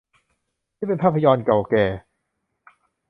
[0.77, 1.85] นี่เป็นภาพยนตร์เก่าแก่